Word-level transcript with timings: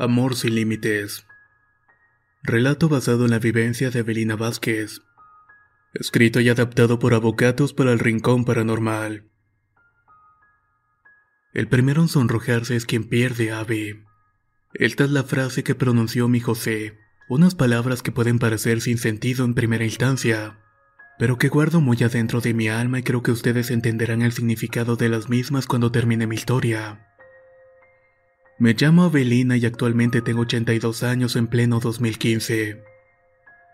Amor 0.00 0.34
sin 0.34 0.54
límites. 0.54 1.26
Relato 2.42 2.88
basado 2.88 3.26
en 3.26 3.32
la 3.32 3.38
vivencia 3.38 3.90
de 3.90 3.98
Evelina 3.98 4.34
Vázquez. 4.34 5.02
Escrito 5.92 6.40
y 6.40 6.48
adaptado 6.48 6.98
por 6.98 7.12
Avocatos 7.12 7.74
para 7.74 7.92
el 7.92 7.98
Rincón 7.98 8.46
Paranormal. 8.46 9.28
El 11.52 11.68
primero 11.68 12.00
en 12.00 12.08
sonrojarse 12.08 12.76
es 12.76 12.86
quien 12.86 13.10
pierde, 13.10 13.52
ave. 13.52 14.02
Esta 14.72 15.04
es 15.04 15.10
la 15.10 15.22
frase 15.22 15.64
que 15.64 15.74
pronunció 15.74 16.28
mi 16.28 16.40
José, 16.40 16.96
unas 17.28 17.54
palabras 17.54 18.02
que 18.02 18.10
pueden 18.10 18.38
parecer 18.38 18.80
sin 18.80 18.96
sentido 18.96 19.44
en 19.44 19.52
primera 19.52 19.84
instancia, 19.84 20.60
pero 21.18 21.36
que 21.36 21.50
guardo 21.50 21.82
muy 21.82 22.02
adentro 22.02 22.40
de 22.40 22.54
mi 22.54 22.70
alma 22.70 23.00
y 23.00 23.02
creo 23.02 23.22
que 23.22 23.32
ustedes 23.32 23.70
entenderán 23.70 24.22
el 24.22 24.32
significado 24.32 24.96
de 24.96 25.10
las 25.10 25.28
mismas 25.28 25.66
cuando 25.66 25.92
termine 25.92 26.26
mi 26.26 26.36
historia. 26.36 27.09
Me 28.60 28.74
llamo 28.74 29.04
Avelina 29.04 29.56
y 29.56 29.64
actualmente 29.64 30.20
tengo 30.20 30.42
82 30.42 31.02
años 31.02 31.34
en 31.34 31.46
pleno 31.46 31.80
2015. 31.80 32.84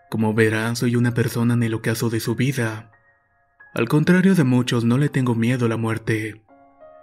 Como 0.09 0.33
verán, 0.33 0.77
soy 0.77 0.95
una 0.95 1.13
persona 1.13 1.55
en 1.55 1.63
el 1.63 1.73
ocaso 1.73 2.09
de 2.09 2.21
su 2.21 2.35
vida. 2.35 2.89
Al 3.73 3.89
contrario 3.89 4.33
de 4.33 4.45
muchos, 4.45 4.85
no 4.85 4.97
le 4.97 5.09
tengo 5.09 5.35
miedo 5.35 5.65
a 5.65 5.69
la 5.69 5.75
muerte. 5.75 6.41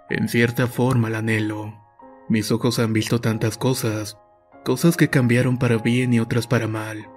En 0.09 0.29
cierta 0.29 0.65
forma 0.65 1.11
la 1.11 1.19
anhelo. 1.19 1.75
Mis 2.27 2.51
ojos 2.51 2.79
han 2.79 2.91
visto 2.91 3.21
tantas 3.21 3.55
cosas, 3.55 4.17
cosas 4.63 4.97
que 4.97 5.11
cambiaron 5.11 5.59
para 5.59 5.77
bien 5.77 6.11
y 6.11 6.19
otras 6.19 6.47
para 6.47 6.67
mal. 6.67 7.07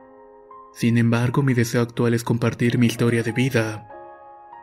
Sin 0.74 0.98
embargo, 0.98 1.42
mi 1.42 1.54
deseo 1.54 1.80
actual 1.80 2.12
es 2.12 2.24
compartir 2.24 2.76
mi 2.76 2.88
historia 2.88 3.22
de 3.22 3.32
vida, 3.32 3.88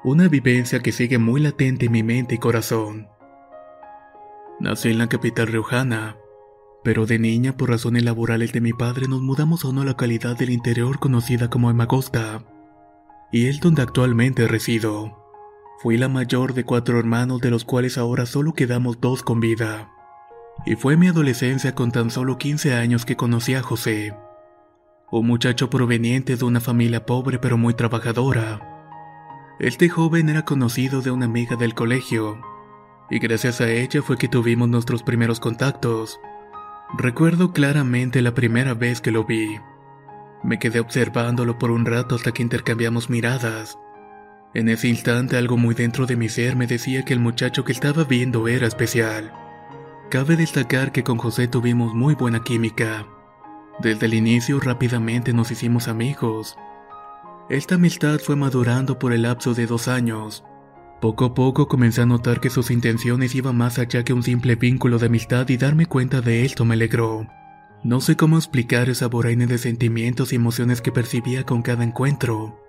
una 0.04 0.28
vivencia 0.28 0.82
que 0.82 0.92
sigue 0.92 1.18
muy 1.18 1.42
latente 1.42 1.88
en 1.88 1.94
mi 1.94 2.04
mente 2.04 2.36
y 2.36 2.38
corazón. 2.38 3.08
Nací 4.60 4.90
en 4.90 4.98
la 4.98 5.08
capital 5.08 5.48
riojana, 5.48 6.16
pero 6.84 7.06
de 7.06 7.20
niña 7.20 7.58
por 7.58 7.70
razones 7.70 8.04
laborales 8.04 8.54
de 8.54 8.62
mi 8.62 8.72
padre 8.72 9.08
nos 9.08 9.22
mudamos 9.22 9.66
a 9.66 9.68
una 9.68 9.84
localidad 9.84 10.38
del 10.38 10.50
interior 10.50 11.00
conocida 11.00 11.50
como 11.50 11.70
Emagosta, 11.70 12.44
y 13.32 13.48
es 13.48 13.60
donde 13.60 13.82
actualmente 13.82 14.48
resido. 14.48 15.18
Fui 15.80 15.98
la 15.98 16.08
mayor 16.08 16.54
de 16.54 16.64
cuatro 16.64 16.98
hermanos 16.98 17.42
de 17.42 17.52
los 17.52 17.66
cuales 17.66 17.98
ahora 17.98 18.26
solo 18.26 18.54
quedamos 18.54 19.02
dos 19.02 19.24
con 19.24 19.42
vida. 19.42 19.92
Y 20.66 20.76
fue 20.76 20.96
mi 20.96 21.08
adolescencia 21.08 21.76
con 21.76 21.92
tan 21.92 22.10
solo 22.10 22.38
15 22.38 22.76
años 22.76 23.04
que 23.04 23.18
conocí 23.18 23.56
a 23.56 23.62
José, 23.62 24.16
un 25.12 25.28
muchacho 25.28 25.70
proveniente 25.70 26.38
de 26.38 26.46
una 26.46 26.62
familia 26.62 27.06
pobre 27.06 27.40
pero 27.40 27.58
muy 27.58 27.74
trabajadora. 27.74 28.62
Este 29.60 29.90
joven 29.90 30.30
era 30.30 30.46
conocido 30.46 31.02
de 31.02 31.12
una 31.12 31.26
amiga 31.26 31.56
del 31.56 31.74
colegio, 31.74 32.40
y 33.10 33.20
gracias 33.20 33.62
a 33.62 33.70
ella 33.70 34.02
fue 34.02 34.18
que 34.18 34.28
tuvimos 34.28 34.70
nuestros 34.70 35.04
primeros 35.04 35.40
contactos. 35.40 36.20
Recuerdo 36.98 37.52
claramente 37.52 38.22
la 38.22 38.34
primera 38.34 38.74
vez 38.74 39.02
que 39.02 39.12
lo 39.12 39.26
vi. 39.26 39.60
Me 40.44 40.60
quedé 40.60 40.80
observándolo 40.80 41.58
por 41.58 41.72
un 41.72 41.86
rato 41.86 42.16
hasta 42.16 42.32
que 42.32 42.44
intercambiamos 42.44 43.10
miradas. 43.10 43.78
En 44.54 44.70
ese 44.70 44.88
instante 44.88 45.38
algo 45.38 45.58
muy 45.58 45.76
dentro 45.76 46.06
de 46.06 46.16
mi 46.16 46.30
ser 46.30 46.56
me 46.56 46.68
decía 46.68 47.04
que 47.04 47.14
el 47.14 47.20
muchacho 47.20 47.64
que 47.64 47.72
estaba 47.72 48.04
viendo 48.04 48.48
era 48.48 48.68
especial. 48.68 49.34
Cabe 50.10 50.36
destacar 50.38 50.92
que 50.92 51.04
con 51.04 51.18
José 51.18 51.48
tuvimos 51.48 51.94
muy 51.94 52.16
buena 52.16 52.44
química. 52.44 53.06
Desde 53.80 54.06
el 54.06 54.14
inicio 54.14 54.60
rápidamente 54.60 55.34
nos 55.34 55.52
hicimos 55.52 55.88
amigos. 55.88 56.58
Esta 57.50 57.76
amistad 57.76 58.20
fue 58.20 58.36
madurando 58.36 58.98
por 58.98 59.12
el 59.12 59.24
lapso 59.24 59.54
de 59.54 59.66
dos 59.66 59.88
años. 59.88 60.46
Poco 61.02 61.26
a 61.26 61.34
poco 61.34 61.68
comencé 61.68 62.02
a 62.02 62.06
notar 62.06 62.40
que 62.40 62.50
sus 62.50 62.72
intenciones 62.72 63.36
iban 63.36 63.58
más 63.58 63.78
allá 63.80 64.04
que 64.04 64.14
un 64.14 64.24
simple 64.24 64.56
vínculo 64.56 64.98
de 64.98 65.08
amistad 65.08 65.48
y 65.50 65.58
darme 65.58 65.86
cuenta 65.86 66.22
de 66.22 66.46
esto 66.46 66.66
me 66.66 66.76
alegró. 66.76 67.28
No 67.84 68.02
sé 68.02 68.16
cómo 68.16 68.38
explicar 68.38 68.90
esa 68.90 69.08
vorágine 69.08 69.46
de 69.46 69.58
sentimientos 69.58 70.32
y 70.32 70.38
emociones 70.38 70.82
que 70.82 70.92
percibía 70.92 71.44
con 71.44 71.62
cada 71.62 71.84
encuentro. 71.84 72.60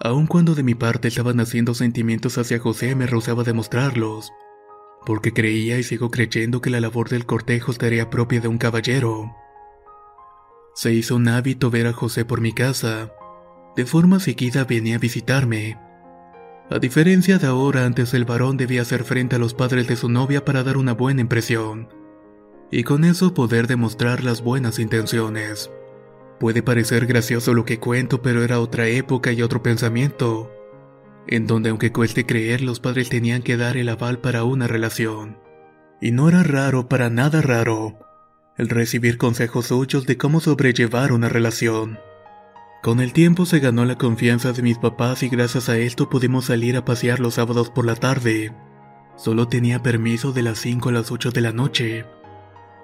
Aun 0.00 0.26
cuando 0.26 0.54
de 0.54 0.62
mi 0.62 0.74
parte 0.74 1.08
estaban 1.08 1.40
haciendo 1.40 1.74
sentimientos 1.74 2.38
hacia 2.38 2.58
José 2.58 2.94
me 2.94 3.06
rehusaba 3.06 3.42
demostrarlos, 3.42 4.32
porque 5.06 5.32
creía 5.32 5.78
y 5.78 5.82
sigo 5.82 6.10
creyendo 6.10 6.60
que 6.60 6.70
la 6.70 6.80
labor 6.80 7.08
del 7.08 7.26
cortejo 7.26 7.72
estaría 7.72 8.10
propia 8.10 8.40
de 8.40 8.48
un 8.48 8.58
caballero. 8.58 9.34
Se 10.74 10.92
hizo 10.92 11.16
un 11.16 11.28
hábito 11.28 11.70
ver 11.70 11.86
a 11.86 11.92
José 11.92 12.24
por 12.24 12.40
mi 12.40 12.52
casa. 12.52 13.10
De 13.76 13.86
forma 13.86 14.20
seguida 14.20 14.64
venía 14.64 14.96
a 14.96 14.98
visitarme 14.98 15.76
a 16.72 16.78
diferencia 16.78 17.38
de 17.38 17.46
ahora, 17.46 17.84
antes 17.84 18.14
el 18.14 18.24
varón 18.24 18.56
debía 18.56 18.80
hacer 18.80 19.04
frente 19.04 19.36
a 19.36 19.38
los 19.38 19.52
padres 19.52 19.86
de 19.88 19.96
su 19.96 20.08
novia 20.08 20.44
para 20.44 20.62
dar 20.62 20.78
una 20.78 20.94
buena 20.94 21.20
impresión, 21.20 21.88
y 22.70 22.82
con 22.82 23.04
eso 23.04 23.34
poder 23.34 23.66
demostrar 23.66 24.24
las 24.24 24.42
buenas 24.42 24.78
intenciones. 24.78 25.70
Puede 26.40 26.62
parecer 26.62 27.06
gracioso 27.06 27.52
lo 27.52 27.66
que 27.66 27.78
cuento, 27.78 28.22
pero 28.22 28.42
era 28.42 28.58
otra 28.58 28.86
época 28.86 29.32
y 29.32 29.42
otro 29.42 29.62
pensamiento, 29.62 30.50
en 31.26 31.46
donde 31.46 31.68
aunque 31.68 31.92
cueste 31.92 32.24
creer, 32.24 32.62
los 32.62 32.80
padres 32.80 33.10
tenían 33.10 33.42
que 33.42 33.58
dar 33.58 33.76
el 33.76 33.90
aval 33.90 34.18
para 34.20 34.44
una 34.44 34.66
relación. 34.66 35.38
Y 36.00 36.10
no 36.10 36.30
era 36.30 36.42
raro, 36.42 36.88
para 36.88 37.10
nada 37.10 37.42
raro, 37.42 37.98
el 38.56 38.70
recibir 38.70 39.18
consejos 39.18 39.66
suyos 39.66 40.06
de 40.06 40.16
cómo 40.16 40.40
sobrellevar 40.40 41.12
una 41.12 41.28
relación. 41.28 41.98
Con 42.82 42.98
el 42.98 43.12
tiempo 43.12 43.46
se 43.46 43.60
ganó 43.60 43.84
la 43.84 43.96
confianza 43.96 44.52
de 44.52 44.60
mis 44.60 44.76
papás 44.76 45.22
y 45.22 45.28
gracias 45.28 45.68
a 45.68 45.78
esto 45.78 46.10
pudimos 46.10 46.46
salir 46.46 46.76
a 46.76 46.84
pasear 46.84 47.20
los 47.20 47.34
sábados 47.34 47.70
por 47.70 47.86
la 47.86 47.94
tarde. 47.94 48.52
Solo 49.14 49.46
tenía 49.46 49.84
permiso 49.84 50.32
de 50.32 50.42
las 50.42 50.58
5 50.58 50.88
a 50.88 50.92
las 50.92 51.12
8 51.12 51.30
de 51.30 51.40
la 51.42 51.52
noche. 51.52 52.04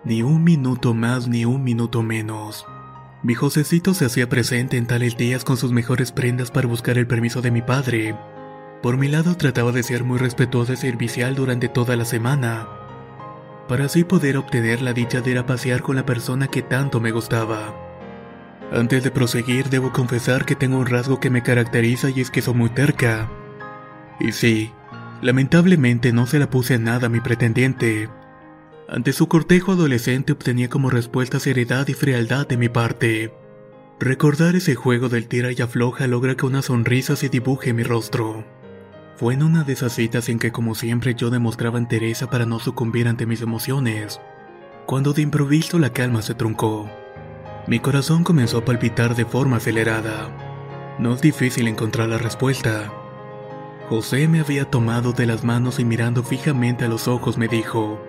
Ni 0.05 0.23
un 0.23 0.45
minuto 0.45 0.95
más 0.95 1.27
ni 1.27 1.45
un 1.45 1.65
minuto 1.65 2.05
menos. 2.05 2.65
Mi 3.25 3.35
Josecito 3.35 3.93
se 3.93 4.05
hacía 4.05 4.29
presente 4.29 4.77
en 4.77 4.87
tales 4.87 5.17
días 5.17 5.43
con 5.43 5.57
sus 5.57 5.73
mejores 5.73 6.13
prendas 6.13 6.53
para 6.53 6.69
buscar 6.69 6.97
el 6.97 7.09
permiso 7.09 7.43
de 7.43 7.51
mi 7.51 7.63
padre. 7.63 8.17
Por 8.85 8.99
mi 8.99 9.09
lado 9.09 9.37
trataba 9.37 9.73
de 9.73 9.83
ser 9.83 10.05
muy 10.05 10.19
respetuoso 10.19 10.75
y 10.75 10.77
servicial 10.77 11.35
durante 11.35 11.69
toda 11.69 11.97
la 11.97 12.05
semana, 12.05 12.69
para 13.67 13.87
así 13.87 14.05
poder 14.05 14.37
obtener 14.37 14.81
la 14.81 14.93
dicha 14.93 15.23
de 15.23 15.33
ir 15.33 15.39
a 15.39 15.47
pasear 15.47 15.83
con 15.83 15.97
la 15.97 16.07
persona 16.07 16.47
que 16.47 16.63
tanto 16.63 17.01
me 17.01 17.11
gustaba. 17.11 17.88
Antes 18.73 19.03
de 19.03 19.11
proseguir, 19.11 19.71
debo 19.71 19.93
confesar 19.93 20.45
que 20.45 20.55
tengo 20.55 20.79
un 20.79 20.87
rasgo 20.87 21.21
que 21.21 21.31
me 21.31 21.43
caracteriza 21.43 22.11
y 22.11 22.21
es 22.21 22.31
que 22.31 22.43
soy 22.43 22.55
muy 22.55 22.69
terca. 22.69 23.31
Y 24.21 24.33
sí, 24.33 24.73
lamentablemente 25.23 26.13
no 26.13 26.27
se 26.27 26.39
la 26.39 26.51
puse 26.51 26.75
a 26.75 26.79
nada 26.79 27.07
a 27.07 27.11
mi 27.11 27.21
pretendiente. 27.21 28.11
Ante 28.89 29.13
su 29.13 29.27
cortejo 29.27 29.73
adolescente 29.73 30.33
obtenía 30.33 30.69
como 30.69 30.91
respuesta 30.91 31.41
seriedad 31.41 31.89
y 31.89 31.95
frialdad 31.95 32.47
de 32.47 32.57
mi 32.59 32.69
parte. 32.69 33.33
Recordar 34.01 34.55
ese 34.55 34.75
juego 34.75 35.09
del 35.09 35.29
tira 35.29 35.51
y 35.51 35.61
afloja 35.63 36.07
logra 36.07 36.37
que 36.37 36.47
una 36.47 36.63
sonrisa 36.63 37.17
se 37.17 37.29
dibuje 37.29 37.71
en 37.71 37.77
mi 37.77 37.83
rostro. 37.83 38.45
Fue 39.17 39.35
en 39.35 39.43
una 39.43 39.65
de 39.65 39.73
esas 39.73 39.95
citas 39.95 40.29
en 40.29 40.39
que 40.39 40.53
como 40.53 40.75
siempre 40.75 41.15
yo 41.15 41.31
demostraba 41.31 41.79
entereza 41.79 42.31
para 42.31 42.47
no 42.47 42.61
sucumbir 42.61 43.09
ante 43.09 43.27
mis 43.27 43.43
emociones, 43.43 44.21
cuando 44.87 45.13
de 45.13 45.23
improviso 45.23 45.79
la 45.79 45.93
calma 45.93 46.23
se 46.23 46.35
truncó. 46.35 46.89
Mi 47.69 47.81
corazón 47.81 48.25
comenzó 48.25 48.59
a 48.59 48.65
palpitar 48.65 49.15
de 49.15 49.27
forma 49.27 49.59
acelerada. 49.59 50.97
No 50.99 51.13
es 51.13 51.21
difícil 51.21 51.69
encontrar 51.69 52.09
la 52.09 52.17
respuesta. 52.17 52.91
José 53.91 54.27
me 54.27 54.41
había 54.41 54.65
tomado 54.65 55.13
de 55.13 55.27
las 55.27 55.45
manos 55.45 55.79
y 55.79 55.85
mirando 55.85 56.23
fijamente 56.23 56.87
a 56.87 56.89
los 56.89 57.09
ojos 57.09 57.37
me 57.37 57.47
dijo, 57.47 58.03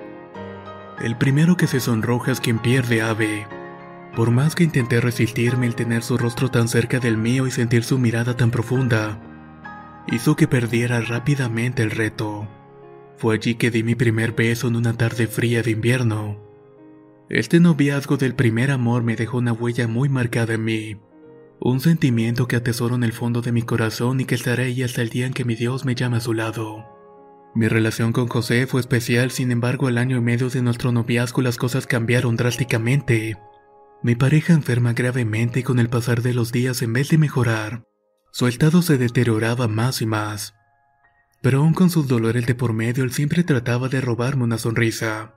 El 1.01 1.17
primero 1.17 1.57
que 1.57 1.67
se 1.67 1.81
sonroja 1.81 2.31
es 2.31 2.39
quien 2.39 2.59
pierde 2.59 3.01
ave. 3.01 3.47
Por 4.15 4.31
más 4.31 4.55
que 4.55 4.63
intenté 4.63 5.01
resistirme 5.01 5.67
el 5.67 5.75
tener 5.75 6.03
su 6.03 6.17
rostro 6.17 6.49
tan 6.49 6.69
cerca 6.69 6.99
del 6.99 7.17
mío 7.17 7.45
y 7.45 7.51
sentir 7.51 7.83
su 7.83 7.99
mirada 7.99 8.37
tan 8.37 8.51
profunda, 8.51 9.19
hizo 10.07 10.37
que 10.37 10.47
perdiera 10.47 11.01
rápidamente 11.01 11.83
el 11.83 11.91
reto. 11.91 12.47
Fue 13.17 13.35
allí 13.35 13.55
que 13.55 13.71
di 13.71 13.83
mi 13.83 13.95
primer 13.95 14.31
beso 14.31 14.69
en 14.69 14.77
una 14.77 14.93
tarde 14.93 15.27
fría 15.27 15.61
de 15.63 15.71
invierno. 15.71 16.48
Este 17.29 17.59
noviazgo 17.59 18.17
del 18.17 18.33
primer 18.33 18.71
amor 18.71 19.03
me 19.03 19.15
dejó 19.15 19.37
una 19.37 19.53
huella 19.53 19.87
muy 19.87 20.09
marcada 20.09 20.55
en 20.55 20.63
mí. 20.63 20.97
Un 21.59 21.79
sentimiento 21.79 22.47
que 22.47 22.55
atesoro 22.55 22.95
en 22.95 23.03
el 23.03 23.13
fondo 23.13 23.43
de 23.43 23.51
mi 23.51 23.61
corazón 23.61 24.19
y 24.19 24.25
que 24.25 24.33
estaré 24.33 24.63
ahí 24.63 24.81
hasta 24.81 25.03
el 25.03 25.09
día 25.09 25.27
en 25.27 25.33
que 25.33 25.45
mi 25.45 25.53
Dios 25.53 25.85
me 25.85 25.93
llame 25.93 26.17
a 26.17 26.21
su 26.21 26.33
lado. 26.33 26.87
Mi 27.53 27.67
relación 27.67 28.13
con 28.13 28.27
José 28.27 28.65
fue 28.65 28.81
especial, 28.81 29.29
sin 29.29 29.51
embargo, 29.51 29.85
al 29.85 29.99
año 29.99 30.17
y 30.17 30.21
medio 30.21 30.49
de 30.49 30.63
nuestro 30.63 30.91
noviazgo 30.91 31.43
las 31.43 31.57
cosas 31.57 31.85
cambiaron 31.85 32.35
drásticamente. 32.35 33.37
Mi 34.01 34.15
pareja 34.15 34.53
enferma 34.53 34.93
gravemente 34.93 35.59
y 35.59 35.63
con 35.63 35.77
el 35.77 35.89
pasar 35.89 36.23
de 36.23 36.33
los 36.33 36.51
días 36.51 36.81
en 36.81 36.93
vez 36.93 37.09
de 37.09 37.19
mejorar, 37.19 37.83
su 38.31 38.47
estado 38.47 38.81
se 38.81 38.97
deterioraba 38.97 39.67
más 39.67 40.01
y 40.01 40.07
más. 40.07 40.55
Pero 41.43 41.59
aún 41.59 41.75
con 41.75 41.91
sus 41.91 42.07
dolores 42.07 42.47
de 42.47 42.55
por 42.55 42.73
medio, 42.73 43.03
él 43.03 43.11
siempre 43.11 43.43
trataba 43.43 43.87
de 43.87 44.01
robarme 44.01 44.45
una 44.45 44.57
sonrisa. 44.57 45.35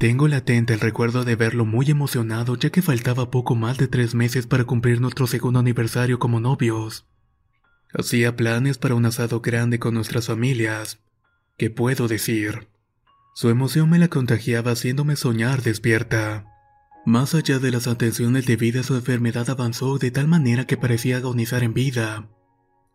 Tengo 0.00 0.28
latente 0.28 0.72
el 0.72 0.80
recuerdo 0.80 1.26
de 1.26 1.36
verlo 1.36 1.66
muy 1.66 1.90
emocionado 1.90 2.56
ya 2.56 2.70
que 2.70 2.80
faltaba 2.80 3.30
poco 3.30 3.54
más 3.54 3.76
de 3.76 3.86
tres 3.86 4.14
meses 4.14 4.46
para 4.46 4.64
cumplir 4.64 4.98
nuestro 4.98 5.26
segundo 5.26 5.58
aniversario 5.58 6.18
como 6.18 6.40
novios. 6.40 7.06
Hacía 7.92 8.34
planes 8.34 8.78
para 8.78 8.94
un 8.94 9.04
asado 9.04 9.42
grande 9.42 9.78
con 9.78 9.92
nuestras 9.92 10.28
familias, 10.28 11.00
¿Qué 11.58 11.68
puedo 11.68 12.08
decir? 12.08 12.68
Su 13.34 13.50
emoción 13.50 13.90
me 13.90 13.98
la 13.98 14.08
contagiaba 14.08 14.70
haciéndome 14.70 15.16
soñar 15.16 15.60
despierta. 15.60 16.46
Más 17.04 17.34
allá 17.34 17.58
de 17.58 17.70
las 17.70 17.86
atenciones 17.86 18.46
debidas, 18.46 18.86
su 18.86 18.94
enfermedad 18.94 19.50
avanzó 19.50 19.98
de 19.98 20.10
tal 20.10 20.28
manera 20.28 20.66
que 20.66 20.78
parecía 20.78 21.18
agonizar 21.18 21.62
en 21.62 21.74
vida. 21.74 22.26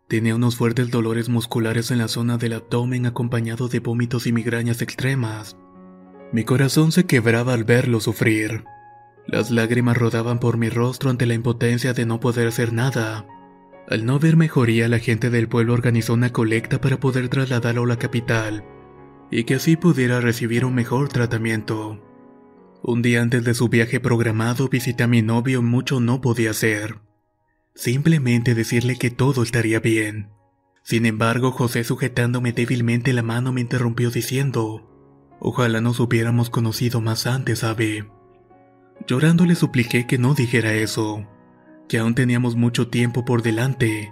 Tenía 0.08 0.34
unos 0.34 0.56
fuertes 0.56 0.90
dolores 0.90 1.30
musculares 1.30 1.92
en 1.92 2.00
la 2.00 2.08
zona 2.08 2.40
del 2.40 2.54
abdomen 2.54 3.06
acompañado 3.06 3.68
de 3.68 3.80
vómitos 3.80 4.26
y 4.26 4.32
migrañas 4.32 4.82
extremas. 4.82 5.56
Mi 6.32 6.44
corazón 6.44 6.92
se 6.92 7.06
quebraba 7.06 7.54
al 7.54 7.64
verlo 7.64 8.00
sufrir. 8.00 8.64
Las 9.28 9.52
lágrimas 9.52 9.98
rodaban 9.98 10.40
por 10.40 10.58
mi 10.58 10.70
rostro 10.70 11.10
ante 11.10 11.26
la 11.26 11.34
impotencia 11.34 11.94
de 11.94 12.06
no 12.06 12.20
poder 12.20 12.48
hacer 12.48 12.74
nada. 12.74 13.26
Al 13.88 14.06
no 14.06 14.20
ver 14.20 14.36
mejoría, 14.36 14.88
la 14.88 15.00
gente 15.00 15.30
del 15.30 15.48
pueblo 15.48 15.74
organizó 15.74 16.14
una 16.14 16.32
colecta 16.32 16.82
para 16.82 17.00
poder 17.00 17.30
trasladarlo 17.30 17.84
a 17.84 17.88
la 17.88 17.98
capital 17.98 18.64
y 19.32 19.44
que 19.44 19.56
así 19.56 19.76
pudiera 19.76 20.22
recibir 20.22 20.66
un 20.66 20.76
mejor 20.76 21.10
tratamiento. 21.10 22.02
Un 22.84 23.02
día 23.02 23.22
antes 23.22 23.44
de 23.44 23.54
su 23.54 23.70
viaje 23.70 24.00
programado 24.00 24.70
visité 24.70 25.04
a 25.04 25.08
mi 25.08 25.22
novio 25.22 25.60
y 25.60 25.64
mucho 25.64 26.00
no 26.00 26.22
podía 26.22 26.52
hacer. 26.52 27.00
Simplemente 27.74 28.54
decirle 28.54 28.98
que 28.98 29.10
todo 29.10 29.44
estaría 29.44 29.80
bien. 29.80 30.30
Sin 30.84 31.06
embargo, 31.06 31.52
José 31.52 31.84
sujetándome 31.84 32.54
débilmente 32.54 33.12
la 33.12 33.24
mano 33.24 33.52
me 33.52 33.62
interrumpió 33.62 34.12
diciendo, 34.12 34.95
Ojalá 35.48 35.80
nos 35.80 36.00
hubiéramos 36.00 36.50
conocido 36.50 37.02
más 37.02 37.28
antes, 37.28 37.64
Ave. 37.64 38.10
Llorando 39.06 39.46
le 39.46 39.54
supliqué 39.54 40.08
que 40.08 40.18
no 40.18 40.34
dijera 40.34 40.74
eso 40.74 41.28
que 41.88 42.00
aún 42.00 42.16
teníamos 42.16 42.56
mucho 42.56 42.88
tiempo 42.88 43.26
por 43.26 43.44
delante. 43.44 44.12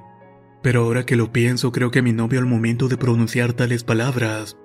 Pero 0.61 0.83
ahora 0.83 1.07
que 1.07 1.15
lo 1.15 1.31
pienso, 1.31 1.71
creo 1.71 1.89
que 1.89 2.03
mi 2.03 2.13
novio 2.13 2.39
al 2.39 2.45
momento 2.45 2.87
de 2.87 2.97
pronunciar 2.97 3.53
tales 3.53 3.83
palabras, 3.83 4.57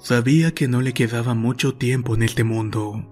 sabía 0.00 0.50
que 0.50 0.66
no 0.66 0.82
le 0.82 0.94
quedaba 0.94 1.34
mucho 1.34 1.76
tiempo 1.76 2.16
en 2.16 2.24
este 2.24 2.42
mundo. 2.42 3.06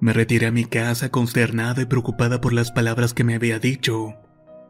Me 0.00 0.12
retiré 0.12 0.48
a 0.48 0.50
mi 0.50 0.64
casa 0.64 1.12
consternada 1.12 1.82
y 1.82 1.84
preocupada 1.84 2.40
por 2.40 2.52
las 2.52 2.72
palabras 2.72 3.14
que 3.14 3.22
me 3.22 3.36
había 3.36 3.60
dicho, 3.60 4.14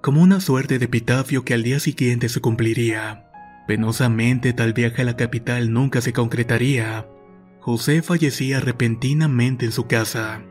como 0.03 0.21
una 0.21 0.41
suerte 0.41 0.79
de 0.79 0.85
epitafio 0.85 1.47
que 1.47 1.55
al 1.55 1.63
día 1.63 1.81
siguiente 1.81 2.29
se 2.29 2.43
cumpliría. 2.43 3.31
Penosamente 3.67 4.53
tal 4.53 4.75
viaje 4.75 5.01
a 5.01 5.07
la 5.07 5.17
capital 5.17 5.73
nunca 5.73 6.03
se 6.03 6.13
concretaría. 6.13 7.07
José 7.61 8.01
fallecía 8.01 8.59
repentinamente 8.59 9.67
en 9.67 9.73
su 9.73 9.87
casa. 9.87 10.43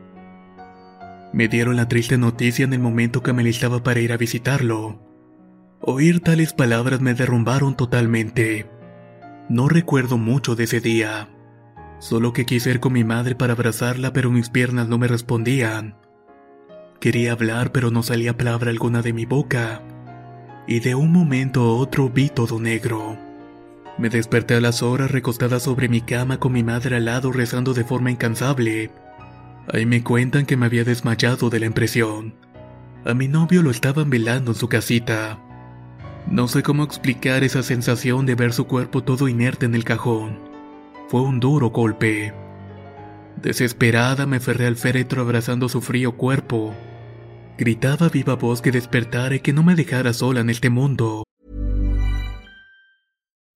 Me 1.32 1.48
dieron 1.48 1.76
la 1.76 1.88
triste 1.88 2.18
noticia 2.18 2.64
en 2.64 2.72
el 2.72 2.78
momento 2.78 3.22
que 3.22 3.32
me 3.32 3.42
listaba 3.42 3.82
para 3.82 3.98
ir 3.98 4.12
a 4.12 4.16
visitarlo. 4.16 5.00
Oír 5.80 6.20
tales 6.20 6.52
palabras 6.52 7.00
me 7.00 7.14
derrumbaron 7.14 7.76
totalmente. 7.76 8.70
No 9.48 9.68
recuerdo 9.68 10.18
mucho 10.18 10.54
de 10.54 10.64
ese 10.64 10.80
día. 10.80 11.28
Solo 11.98 12.32
que 12.32 12.46
quise 12.46 12.70
ir 12.70 12.80
con 12.80 12.92
mi 12.92 13.02
madre 13.02 13.34
para 13.34 13.54
abrazarla, 13.54 14.12
pero 14.12 14.30
mis 14.30 14.48
piernas 14.48 14.88
no 14.88 14.96
me 14.96 15.08
respondían. 15.08 15.96
Quería 17.00 17.32
hablar, 17.32 17.72
pero 17.72 17.90
no 17.90 18.04
salía 18.04 18.36
palabra 18.36 18.70
alguna 18.70 19.02
de 19.02 19.12
mi 19.12 19.24
boca. 19.24 19.82
Y 20.68 20.78
de 20.78 20.94
un 20.94 21.10
momento 21.12 21.62
a 21.62 21.74
otro 21.74 22.08
vi 22.08 22.28
todo 22.28 22.60
negro. 22.60 23.29
Me 24.00 24.08
desperté 24.08 24.54
a 24.54 24.62
las 24.62 24.82
horas 24.82 25.10
recostada 25.10 25.60
sobre 25.60 25.90
mi 25.90 26.00
cama 26.00 26.40
con 26.40 26.52
mi 26.52 26.62
madre 26.62 26.96
al 26.96 27.04
lado 27.04 27.32
rezando 27.32 27.74
de 27.74 27.84
forma 27.84 28.10
incansable. 28.10 28.90
Ahí 29.70 29.84
me 29.84 30.02
cuentan 30.02 30.46
que 30.46 30.56
me 30.56 30.64
había 30.64 30.84
desmayado 30.84 31.50
de 31.50 31.60
la 31.60 31.66
impresión. 31.66 32.34
A 33.04 33.12
mi 33.12 33.28
novio 33.28 33.62
lo 33.62 33.70
estaban 33.70 34.08
velando 34.08 34.52
en 34.52 34.56
su 34.56 34.68
casita. 34.68 35.38
No 36.30 36.48
sé 36.48 36.62
cómo 36.62 36.82
explicar 36.82 37.44
esa 37.44 37.62
sensación 37.62 38.24
de 38.24 38.36
ver 38.36 38.54
su 38.54 38.66
cuerpo 38.66 39.04
todo 39.04 39.28
inerte 39.28 39.66
en 39.66 39.74
el 39.74 39.84
cajón. 39.84 40.38
Fue 41.08 41.20
un 41.20 41.38
duro 41.38 41.68
golpe. 41.68 42.32
Desesperada 43.42 44.24
me 44.24 44.38
aferré 44.38 44.66
al 44.66 44.76
féretro 44.76 45.20
abrazando 45.20 45.68
su 45.68 45.82
frío 45.82 46.16
cuerpo. 46.16 46.74
Gritaba 47.58 48.08
viva 48.08 48.36
voz 48.36 48.62
que 48.62 48.72
despertara 48.72 49.34
y 49.34 49.40
que 49.40 49.52
no 49.52 49.62
me 49.62 49.74
dejara 49.74 50.14
sola 50.14 50.40
en 50.40 50.48
este 50.48 50.70
mundo. 50.70 51.24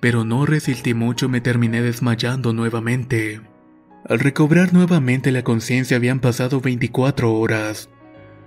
Pero 0.00 0.24
no 0.24 0.46
resistí 0.46 0.94
mucho 0.94 1.26
y 1.26 1.28
me 1.28 1.40
terminé 1.40 1.82
desmayando 1.82 2.52
nuevamente. 2.52 3.40
Al 4.08 4.20
recobrar 4.20 4.72
nuevamente 4.72 5.32
la 5.32 5.42
conciencia 5.42 5.96
habían 5.96 6.20
pasado 6.20 6.60
24 6.60 7.32
horas. 7.32 7.90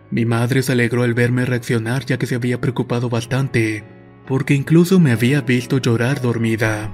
Mi 0.10 0.26
madre 0.26 0.64
se 0.64 0.72
alegró 0.72 1.04
al 1.04 1.14
verme 1.14 1.46
reaccionar 1.46 2.06
ya 2.06 2.18
que 2.18 2.26
se 2.26 2.36
había 2.36 2.60
preocupado 2.60 3.10
bastante, 3.10 3.84
porque 4.28 4.54
incluso 4.54 5.00
me 5.00 5.12
había 5.12 5.42
visto 5.42 5.78
llorar 5.78 6.22
dormida. 6.22 6.92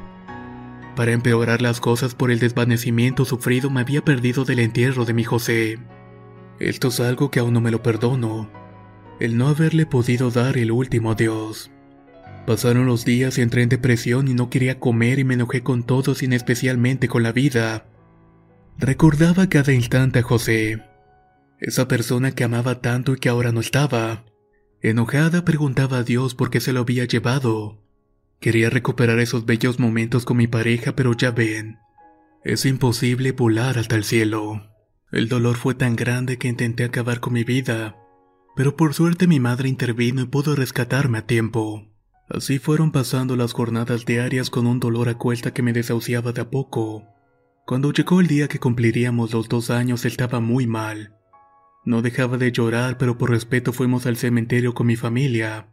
Para 0.96 1.12
empeorar 1.12 1.62
las 1.62 1.80
cosas 1.80 2.16
por 2.16 2.32
el 2.32 2.40
desvanecimiento 2.40 3.26
sufrido 3.26 3.70
me 3.70 3.82
había 3.82 4.04
perdido 4.04 4.46
del 4.46 4.60
entierro 4.60 5.06
de 5.06 5.14
mi 5.14 5.24
José. 5.24 5.78
Esto 6.60 6.88
es 6.88 7.00
algo 7.00 7.30
que 7.30 7.40
aún 7.40 7.54
no 7.54 7.62
me 7.62 7.70
lo 7.70 7.84
perdono, 7.84 8.50
el 9.20 9.38
no 9.38 9.48
haberle 9.48 9.86
podido 9.86 10.32
dar 10.32 10.58
el 10.58 10.72
último 10.72 11.12
adiós. 11.12 11.72
Pasaron 12.48 12.86
los 12.86 13.04
días 13.04 13.38
y 13.38 13.42
entré 13.42 13.64
en 13.64 13.68
depresión 13.68 14.30
y 14.30 14.34
no 14.34 14.50
quería 14.50 14.80
comer 14.80 15.20
y 15.20 15.26
me 15.26 15.34
enojé 15.34 15.64
con 15.64 15.84
todos 15.84 16.24
y 16.24 16.34
especialmente 16.34 17.10
con 17.10 17.22
la 17.22 17.34
vida. 17.34 17.90
Recordaba 18.78 19.50
cada 19.50 19.74
instante 19.74 20.20
a 20.20 20.24
José, 20.24 20.82
esa 21.60 21.90
persona 21.90 22.32
que 22.32 22.46
amaba 22.46 22.80
tanto 22.80 23.14
y 23.14 23.18
que 23.18 23.28
ahora 23.28 23.52
no 23.52 23.60
estaba. 23.60 24.24
Enojada 24.82 25.44
preguntaba 25.44 25.98
a 25.98 26.04
Dios 26.04 26.36
por 26.36 26.50
qué 26.50 26.62
se 26.62 26.72
lo 26.72 26.80
había 26.80 27.04
llevado. 27.04 27.84
Quería 28.40 28.70
recuperar 28.70 29.20
esos 29.20 29.46
bellos 29.46 29.78
momentos 29.78 30.24
con 30.24 30.38
mi 30.38 30.48
pareja, 30.48 30.96
pero 30.96 31.12
ya 31.18 31.32
ven, 31.32 31.80
es 32.46 32.66
imposible 32.66 33.34
volar 33.34 33.78
hasta 33.78 33.98
el 33.98 34.06
cielo. 34.06 34.72
El 35.12 35.28
dolor 35.28 35.58
fue 35.58 35.76
tan 35.76 35.98
grande 35.98 36.38
que 36.38 36.48
intenté 36.48 36.86
acabar 36.86 37.20
con 37.20 37.34
mi 37.34 37.44
vida, 37.44 37.98
Pero 38.56 38.78
por 38.78 38.94
suerte 38.94 39.28
mi 39.28 39.42
madre 39.42 39.68
intervino 39.68 40.22
y 40.22 40.26
pudo 40.28 40.56
rescatarme 40.56 41.18
a 41.18 41.28
tiempo. 41.28 41.97
Así 42.30 42.60
fueron 42.60 42.92
pasando 42.92 43.36
las 43.36 43.54
jornadas 43.54 44.06
diarias 44.06 44.50
con 44.50 44.68
un 44.68 44.80
dolor 44.80 45.08
a 45.08 45.18
cuesta 45.18 45.54
que 45.54 45.62
me 45.62 45.72
desahuciaba 45.72 46.34
de 46.34 46.42
a 46.42 46.50
poco. 46.50 47.06
Cuando 47.66 47.92
llegó 47.94 48.20
el 48.20 48.28
día 48.28 48.48
que 48.48 48.60
cumpliríamos 48.60 49.34
los 49.34 49.48
dos 49.48 49.70
años 49.70 50.04
estaba 50.06 50.40
muy 50.40 50.68
mal. 50.68 51.14
No 51.86 52.02
dejaba 52.02 52.38
de 52.38 52.52
llorar, 52.52 52.98
pero 52.98 53.18
por 53.18 53.30
respeto 53.30 53.72
fuimos 53.72 54.06
al 54.06 54.18
cementerio 54.18 54.74
con 54.74 54.88
mi 54.88 54.98
familia. 54.98 55.70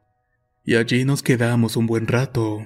Y 0.64 0.76
allí 0.76 1.04
nos 1.04 1.22
quedamos 1.24 1.76
un 1.76 1.86
buen 1.86 2.06
rato. 2.06 2.64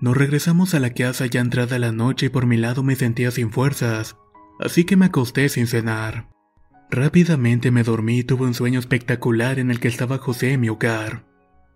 Nos 0.00 0.16
regresamos 0.16 0.74
a 0.74 0.80
la 0.80 0.90
casa 0.90 1.26
ya 1.26 1.40
entrada 1.40 1.78
la 1.78 1.92
noche 1.92 2.26
y 2.26 2.28
por 2.30 2.46
mi 2.46 2.56
lado 2.56 2.82
me 2.82 2.96
sentía 2.96 3.30
sin 3.30 3.50
fuerzas, 3.50 4.16
así 4.60 4.84
que 4.84 4.96
me 4.96 5.06
acosté 5.06 5.48
sin 5.48 5.66
cenar. 5.66 6.30
Rápidamente 6.90 7.70
me 7.70 7.82
dormí 7.82 8.20
y 8.20 8.24
tuve 8.24 8.46
un 8.46 8.54
sueño 8.54 8.78
espectacular 8.80 9.58
en 9.58 9.70
el 9.70 9.78
que 9.78 9.88
estaba 9.88 10.18
José 10.18 10.52
en 10.52 10.60
mi 10.60 10.68
hogar. 10.68 11.33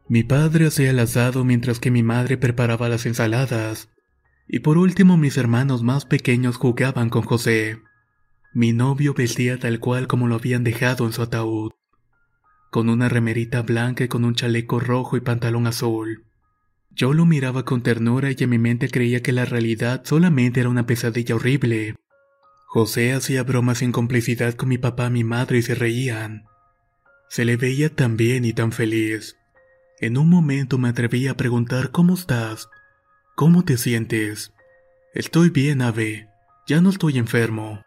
Mi 0.08 0.22
padre 0.22 0.66
hacía 0.66 0.90
el 0.90 0.98
asado 1.00 1.44
mientras 1.44 1.80
que 1.80 1.90
mi 1.90 2.02
madre 2.02 2.38
preparaba 2.38 2.88
las 2.88 3.04
ensaladas. 3.04 3.90
Y 4.48 4.60
por 4.60 4.78
último 4.78 5.18
mis 5.18 5.36
hermanos 5.36 5.82
más 5.82 6.06
pequeños 6.06 6.56
jugaban 6.56 7.10
con 7.10 7.22
José. 7.22 7.82
Mi 8.54 8.72
novio 8.72 9.12
vestía 9.12 9.58
tal 9.58 9.78
cual 9.78 10.06
como 10.06 10.26
lo 10.26 10.36
habían 10.36 10.64
dejado 10.64 11.04
en 11.04 11.12
su 11.12 11.20
ataúd, 11.20 11.72
con 12.70 12.88
una 12.88 13.10
remerita 13.10 13.60
blanca 13.60 14.04
y 14.04 14.08
con 14.08 14.24
un 14.24 14.34
chaleco 14.34 14.80
rojo 14.80 15.18
y 15.18 15.20
pantalón 15.20 15.66
azul. 15.66 16.24
Yo 16.90 17.12
lo 17.12 17.26
miraba 17.26 17.66
con 17.66 17.82
ternura 17.82 18.30
y 18.30 18.36
en 18.38 18.50
mi 18.50 18.58
mente 18.58 18.88
creía 18.88 19.22
que 19.22 19.32
la 19.32 19.44
realidad 19.44 20.02
solamente 20.04 20.60
era 20.60 20.70
una 20.70 20.86
pesadilla 20.86 21.36
horrible. 21.36 21.94
José 22.66 23.12
hacía 23.12 23.42
bromas 23.42 23.82
en 23.82 23.92
complicidad 23.92 24.54
con 24.54 24.70
mi 24.70 24.78
papá 24.78 25.10
mi 25.10 25.24
madre 25.24 25.58
y 25.58 25.62
se 25.62 25.74
reían. 25.74 26.46
Se 27.28 27.44
le 27.44 27.58
veía 27.58 27.94
tan 27.94 28.16
bien 28.16 28.46
y 28.46 28.54
tan 28.54 28.72
feliz. 28.72 29.37
En 30.00 30.16
un 30.16 30.28
momento 30.30 30.78
me 30.78 30.90
atreví 30.90 31.26
a 31.26 31.36
preguntar 31.36 31.90
¿Cómo 31.90 32.14
estás? 32.14 32.70
¿Cómo 33.34 33.64
te 33.64 33.76
sientes? 33.76 34.52
Estoy 35.12 35.50
bien, 35.50 35.82
Ave. 35.82 36.28
Ya 36.68 36.80
no 36.80 36.90
estoy 36.90 37.18
enfermo. 37.18 37.82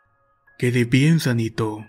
Quedé 0.57 0.83
bien 0.83 1.21
sanito. 1.21 1.85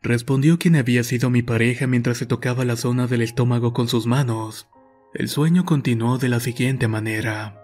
Respondió 0.00 0.58
quien 0.58 0.76
había 0.76 1.04
sido 1.04 1.28
mi 1.28 1.42
pareja 1.42 1.86
mientras 1.86 2.16
se 2.16 2.24
tocaba 2.24 2.64
la 2.64 2.76
zona 2.76 3.06
del 3.06 3.20
estómago 3.20 3.74
con 3.74 3.86
sus 3.86 4.06
manos. 4.06 4.66
El 5.12 5.28
sueño 5.28 5.66
continuó 5.66 6.16
de 6.16 6.30
la 6.30 6.40
siguiente 6.40 6.88
manera. 6.88 7.60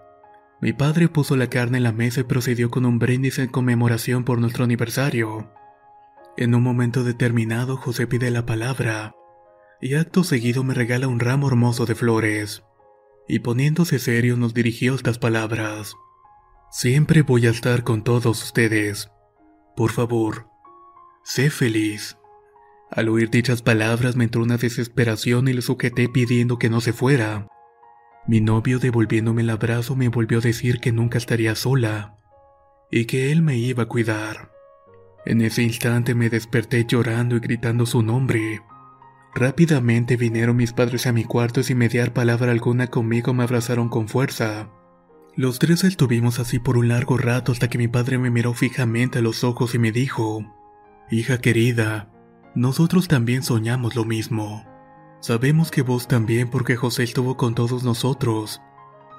Mi 0.61 0.73
padre 0.73 1.07
puso 1.07 1.35
la 1.35 1.49
carne 1.49 1.77
en 1.77 1.83
la 1.83 1.93
mesa 1.93 2.19
y 2.19 2.25
procedió 2.25 2.69
con 2.69 2.85
un 2.85 2.99
brindis 2.99 3.39
en 3.39 3.47
conmemoración 3.47 4.23
por 4.23 4.39
nuestro 4.39 4.65
aniversario. 4.65 5.51
En 6.35 6.53
un 6.53 6.61
momento 6.61 7.03
determinado, 7.03 7.75
José 7.75 8.05
pide 8.05 8.29
la 8.29 8.45
palabra 8.45 9.15
y 9.81 9.95
acto 9.95 10.23
seguido 10.23 10.63
me 10.63 10.73
regala 10.73 11.07
un 11.07 11.19
ramo 11.19 11.47
hermoso 11.47 11.85
de 11.85 11.95
flores. 11.95 12.63
Y 13.27 13.39
poniéndose 13.39 13.99
serio 13.99 14.37
nos 14.37 14.53
dirigió 14.53 14.95
estas 14.95 15.19
palabras. 15.19 15.93
Siempre 16.71 17.21
voy 17.21 17.47
a 17.47 17.51
estar 17.51 17.83
con 17.83 18.03
todos 18.03 18.43
ustedes. 18.43 19.09
Por 19.75 19.91
favor, 19.91 20.47
sé 21.23 21.49
feliz. 21.49 22.17
Al 22.89 23.09
oír 23.09 23.29
dichas 23.29 23.61
palabras 23.61 24.15
me 24.15 24.25
entró 24.25 24.41
una 24.41 24.57
desesperación 24.57 25.47
y 25.47 25.53
le 25.53 25.61
sujeté 25.61 26.07
pidiendo 26.09 26.57
que 26.57 26.69
no 26.69 26.81
se 26.81 26.93
fuera. 26.93 27.47
Mi 28.27 28.41
novio 28.41 28.79
devolviéndome 28.79 29.41
el 29.41 29.49
abrazo 29.49 29.95
me 29.95 30.09
volvió 30.09 30.39
a 30.39 30.41
decir 30.41 30.79
que 30.79 30.91
nunca 30.91 31.17
estaría 31.17 31.55
sola 31.55 32.17
y 32.91 33.05
que 33.05 33.31
él 33.31 33.41
me 33.41 33.57
iba 33.57 33.83
a 33.83 33.87
cuidar. 33.87 34.51
En 35.25 35.41
ese 35.41 35.63
instante 35.63 36.15
me 36.15 36.29
desperté 36.29 36.85
llorando 36.87 37.35
y 37.35 37.39
gritando 37.39 37.85
su 37.85 38.01
nombre. 38.01 38.61
Rápidamente 39.37 40.17
vinieron 40.17 40.55
mis 40.55 40.73
padres 40.73 41.05
a 41.05 41.11
mi 41.11 41.23
cuarto 41.23 41.59
y 41.59 41.63
sin 41.63 41.77
mediar 41.77 42.11
palabra 42.11 42.51
alguna 42.51 42.87
conmigo 42.87 43.35
me 43.35 43.43
abrazaron 43.43 43.87
con 43.87 44.07
fuerza. 44.07 44.71
Los 45.35 45.59
tres 45.59 45.83
estuvimos 45.83 46.39
así 46.39 46.57
por 46.57 46.75
un 46.75 46.87
largo 46.87 47.19
rato 47.19 47.51
hasta 47.51 47.67
que 47.67 47.77
mi 47.77 47.87
padre 47.87 48.17
me 48.17 48.31
miró 48.31 48.55
fijamente 48.55 49.19
a 49.19 49.21
los 49.21 49.43
ojos 49.43 49.75
y 49.75 49.77
me 49.77 49.91
dijo, 49.91 50.43
Hija 51.11 51.37
querida, 51.37 52.11
nosotros 52.55 53.07
también 53.07 53.43
soñamos 53.43 53.95
lo 53.95 54.05
mismo. 54.05 54.65
Sabemos 55.19 55.69
que 55.69 55.83
vos 55.83 56.07
también 56.07 56.49
porque 56.49 56.75
José 56.75 57.03
estuvo 57.03 57.37
con 57.37 57.53
todos 57.53 57.83
nosotros, 57.83 58.63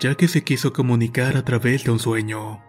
ya 0.01 0.17
que 0.17 0.27
se 0.27 0.43
quiso 0.43 0.73
comunicar 0.73 1.37
a 1.37 1.45
través 1.45 1.85
de 1.85 1.93
un 1.93 2.01
sueño. 2.01 2.61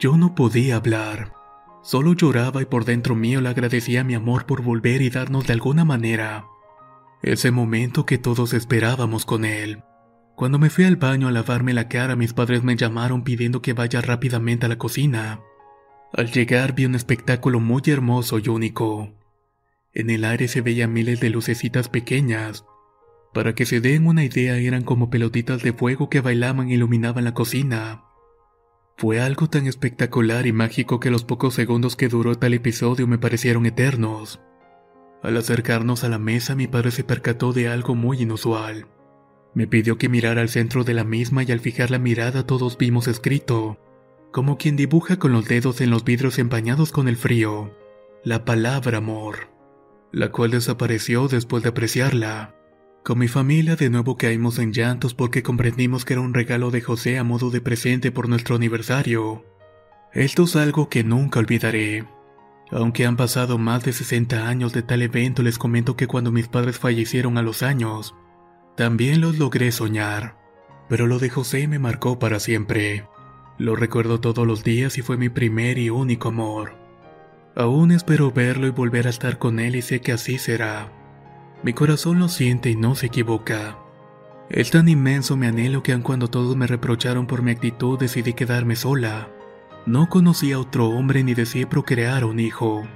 Yo 0.00 0.16
no 0.16 0.34
podía 0.34 0.74
hablar. 0.74 1.34
Solo 1.82 2.14
lloraba 2.14 2.62
y 2.62 2.64
por 2.64 2.84
dentro 2.84 3.14
mío 3.14 3.40
le 3.40 3.48
agradecía 3.48 4.02
mi 4.02 4.14
amor 4.14 4.44
por 4.44 4.60
volver 4.60 5.02
y 5.02 5.10
darnos 5.10 5.46
de 5.46 5.52
alguna 5.52 5.84
manera 5.84 6.49
ese 7.22 7.50
momento 7.50 8.06
que 8.06 8.18
todos 8.18 8.54
esperábamos 8.54 9.26
con 9.26 9.44
él. 9.44 9.82
Cuando 10.36 10.58
me 10.58 10.70
fui 10.70 10.84
al 10.84 10.96
baño 10.96 11.28
a 11.28 11.32
lavarme 11.32 11.74
la 11.74 11.88
cara, 11.88 12.16
mis 12.16 12.32
padres 12.32 12.62
me 12.62 12.76
llamaron 12.76 13.24
pidiendo 13.24 13.60
que 13.60 13.74
vaya 13.74 14.00
rápidamente 14.00 14.66
a 14.66 14.68
la 14.70 14.78
cocina. 14.78 15.40
Al 16.14 16.32
llegar 16.32 16.74
vi 16.74 16.86
un 16.86 16.94
espectáculo 16.94 17.60
muy 17.60 17.82
hermoso 17.86 18.38
y 18.38 18.48
único. 18.48 19.12
En 19.92 20.08
el 20.08 20.24
aire 20.24 20.48
se 20.48 20.62
veían 20.62 20.92
miles 20.92 21.20
de 21.20 21.30
lucecitas 21.30 21.88
pequeñas. 21.88 22.64
Para 23.34 23.54
que 23.54 23.66
se 23.66 23.80
den 23.80 24.06
una 24.06 24.24
idea 24.24 24.56
eran 24.56 24.82
como 24.82 25.10
pelotitas 25.10 25.62
de 25.62 25.72
fuego 25.72 26.08
que 26.08 26.20
bailaban 26.20 26.70
e 26.70 26.74
iluminaban 26.74 27.24
la 27.24 27.34
cocina. 27.34 28.04
Fue 28.96 29.20
algo 29.20 29.48
tan 29.48 29.66
espectacular 29.66 30.46
y 30.46 30.52
mágico 30.52 31.00
que 31.00 31.10
los 31.10 31.24
pocos 31.24 31.54
segundos 31.54 31.96
que 31.96 32.08
duró 32.08 32.34
tal 32.34 32.54
episodio 32.54 33.06
me 33.06 33.18
parecieron 33.18 33.66
eternos. 33.66 34.40
Al 35.22 35.36
acercarnos 35.36 36.04
a 36.04 36.08
la 36.08 36.18
mesa 36.18 36.54
mi 36.54 36.66
padre 36.66 36.90
se 36.90 37.04
percató 37.04 37.52
de 37.52 37.68
algo 37.68 37.94
muy 37.94 38.22
inusual. 38.22 38.86
Me 39.54 39.66
pidió 39.66 39.98
que 39.98 40.08
mirara 40.08 40.40
al 40.40 40.48
centro 40.48 40.84
de 40.84 40.94
la 40.94 41.04
misma 41.04 41.42
y 41.42 41.52
al 41.52 41.60
fijar 41.60 41.90
la 41.90 41.98
mirada 41.98 42.46
todos 42.46 42.78
vimos 42.78 43.08
escrito, 43.08 43.78
como 44.32 44.56
quien 44.56 44.76
dibuja 44.76 45.18
con 45.18 45.32
los 45.32 45.46
dedos 45.46 45.80
en 45.80 45.90
los 45.90 46.04
vidrios 46.04 46.38
empañados 46.38 46.92
con 46.92 47.08
el 47.08 47.16
frío, 47.16 47.76
la 48.24 48.44
palabra 48.44 48.98
amor, 48.98 49.48
la 50.12 50.30
cual 50.30 50.52
desapareció 50.52 51.28
después 51.28 51.62
de 51.62 51.70
apreciarla. 51.70 52.54
Con 53.02 53.18
mi 53.18 53.28
familia 53.28 53.76
de 53.76 53.90
nuevo 53.90 54.16
caímos 54.16 54.58
en 54.58 54.72
llantos 54.72 55.14
porque 55.14 55.42
comprendimos 55.42 56.04
que 56.04 56.12
era 56.12 56.22
un 56.22 56.34
regalo 56.34 56.70
de 56.70 56.80
José 56.80 57.18
a 57.18 57.24
modo 57.24 57.50
de 57.50 57.60
presente 57.60 58.12
por 58.12 58.28
nuestro 58.28 58.56
aniversario. 58.56 59.44
Esto 60.12 60.44
es 60.44 60.54
algo 60.54 60.88
que 60.88 61.02
nunca 61.02 61.40
olvidaré. 61.40 62.04
Aunque 62.72 63.04
han 63.04 63.16
pasado 63.16 63.58
más 63.58 63.84
de 63.84 63.92
60 63.92 64.48
años 64.48 64.72
de 64.72 64.82
tal 64.82 65.02
evento, 65.02 65.42
les 65.42 65.58
comento 65.58 65.96
que 65.96 66.06
cuando 66.06 66.30
mis 66.30 66.48
padres 66.48 66.78
fallecieron 66.78 67.36
a 67.36 67.42
los 67.42 67.62
años, 67.62 68.14
también 68.76 69.20
los 69.20 69.38
logré 69.38 69.72
soñar. 69.72 70.36
Pero 70.88 71.06
lo 71.06 71.18
de 71.18 71.30
José 71.30 71.66
me 71.68 71.78
marcó 71.78 72.18
para 72.18 72.40
siempre. 72.40 73.06
Lo 73.58 73.76
recuerdo 73.76 74.20
todos 74.20 74.46
los 74.46 74.64
días 74.64 74.98
y 74.98 75.02
fue 75.02 75.16
mi 75.16 75.28
primer 75.28 75.78
y 75.78 75.90
único 75.90 76.28
amor. 76.28 76.76
Aún 77.56 77.90
espero 77.90 78.30
verlo 78.30 78.66
y 78.66 78.70
volver 78.70 79.06
a 79.06 79.10
estar 79.10 79.38
con 79.38 79.58
él 79.58 79.74
y 79.76 79.82
sé 79.82 80.00
que 80.00 80.12
así 80.12 80.38
será. 80.38 80.92
Mi 81.62 81.72
corazón 81.72 82.20
lo 82.20 82.28
siente 82.28 82.70
y 82.70 82.76
no 82.76 82.94
se 82.94 83.06
equivoca. 83.06 83.76
Es 84.48 84.70
tan 84.70 84.88
inmenso 84.88 85.36
mi 85.36 85.46
anhelo 85.46 85.82
que 85.82 85.92
aun 85.92 86.02
cuando 86.02 86.28
todos 86.28 86.56
me 86.56 86.66
reprocharon 86.66 87.26
por 87.26 87.42
mi 87.42 87.50
actitud 87.50 87.98
decidí 87.98 88.32
quedarme 88.32 88.76
sola. 88.76 89.28
No 89.86 90.08
conocí 90.08 90.52
a 90.52 90.58
otro 90.58 90.88
hombre 90.90 91.24
ni 91.24 91.34
deseé 91.34 91.66
procrear 91.66 92.24
un 92.24 92.38
hijo. 92.38 92.86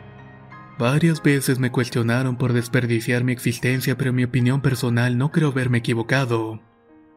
Varias 0.78 1.22
veces 1.22 1.58
me 1.58 1.70
cuestionaron 1.70 2.36
por 2.36 2.52
desperdiciar 2.52 3.24
mi 3.24 3.32
existencia, 3.32 3.96
pero 3.96 4.10
en 4.10 4.16
mi 4.16 4.24
opinión 4.24 4.60
personal 4.60 5.16
no 5.16 5.30
creo 5.32 5.48
haberme 5.48 5.78
equivocado. 5.78 6.60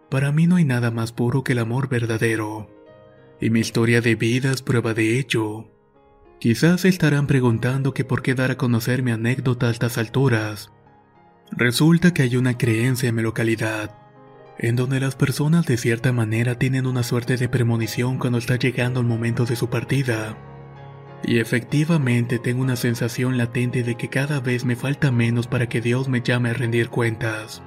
Para 0.10 0.32
mí 0.32 0.48
no 0.48 0.56
hay 0.56 0.64
nada 0.64 0.90
más 0.90 1.12
puro 1.12 1.44
que 1.44 1.52
el 1.52 1.60
amor 1.60 1.90
verdadero. 1.90 2.70
Y 3.42 3.50
mi 3.50 3.60
historia 3.60 4.00
de 4.00 4.16
vida 4.16 4.52
es 4.52 4.62
prueba 4.62 4.94
de 4.94 5.20
ello. 5.20 5.70
Quizás 6.40 6.86
estarán 6.86 7.28
preguntando 7.28 7.94
que 7.94 8.06
por 8.06 8.22
qué 8.22 8.36
dar 8.36 8.52
a 8.52 8.58
conocer 8.58 9.04
mi 9.04 9.12
anécdota 9.12 9.68
a 9.68 9.72
estas 9.72 9.98
alturas. 9.98 10.72
Resulta 11.52 12.14
que 12.14 12.22
hay 12.22 12.38
una 12.38 12.58
creencia 12.58 13.10
en 13.10 13.16
mi 13.16 13.22
localidad 13.22 14.07
en 14.60 14.76
donde 14.76 15.00
las 15.00 15.16
personas 15.16 15.66
de 15.66 15.78
cierta 15.78 16.12
manera 16.12 16.56
tienen 16.56 16.88
una 16.88 17.04
suerte 17.04 17.38
de 17.38 17.48
premonición 17.48 18.18
cuando 18.18 18.40
está 18.40 18.56
llegando 18.56 19.00
el 19.00 19.06
momento 19.06 19.46
de 19.46 19.56
su 19.56 19.70
partida. 19.70 20.38
Y 21.24 21.40
efectivamente 21.40 22.40
tengo 22.40 22.62
una 22.62 22.76
sensación 22.76 23.38
latente 23.38 23.84
de 23.84 23.96
que 23.96 24.10
cada 24.10 24.40
vez 24.40 24.66
me 24.66 24.76
falta 24.76 25.12
menos 25.12 25.48
para 25.48 25.68
que 25.68 25.82
Dios 25.82 26.08
me 26.08 26.22
llame 26.22 26.50
a 26.50 26.54
rendir 26.54 26.90
cuentas. 26.90 27.62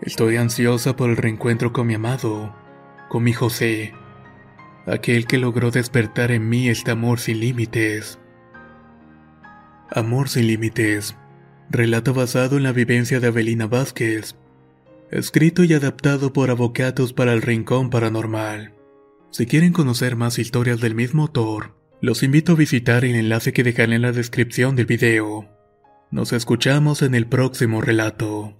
Estoy 0.00 0.36
ansiosa 0.36 0.96
por 0.96 1.10
el 1.10 1.16
reencuentro 1.16 1.72
con 1.72 1.86
mi 1.86 1.94
amado, 1.94 2.54
con 3.08 3.22
mi 3.22 3.32
José, 3.32 3.92
aquel 4.86 5.26
que 5.26 5.38
logró 5.38 5.70
despertar 5.70 6.30
en 6.32 6.48
mí 6.48 6.68
este 6.68 6.90
amor 6.90 7.18
sin 7.20 7.40
límites. 7.40 8.18
Amor 9.90 10.28
sin 10.28 10.46
límites. 10.46 11.16
Relato 11.68 12.14
basado 12.14 12.56
en 12.56 12.62
la 12.62 12.72
vivencia 12.72 13.20
de 13.20 13.28
Avelina 13.28 13.66
Vázquez, 13.66 14.36
escrito 15.10 15.64
y 15.64 15.72
adaptado 15.74 16.32
por 16.32 16.50
Avocatos 16.50 17.12
para 17.12 17.32
el 17.32 17.42
Rincón 17.42 17.90
Paranormal. 17.90 18.74
Si 19.30 19.46
quieren 19.46 19.72
conocer 19.72 20.16
más 20.16 20.38
historias 20.38 20.80
del 20.80 20.94
mismo 20.94 21.22
autor, 21.22 21.74
los 22.00 22.22
invito 22.22 22.52
a 22.52 22.56
visitar 22.56 23.04
el 23.04 23.16
enlace 23.16 23.52
que 23.52 23.64
dejaré 23.64 23.96
en 23.96 24.02
la 24.02 24.12
descripción 24.12 24.76
del 24.76 24.86
video. 24.86 25.48
Nos 26.10 26.32
escuchamos 26.32 27.02
en 27.02 27.14
el 27.14 27.26
próximo 27.26 27.80
relato. 27.80 28.59